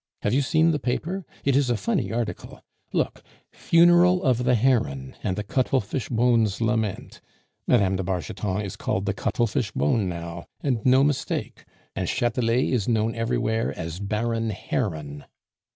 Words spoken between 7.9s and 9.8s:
de Bargeton is called the Cuttlefish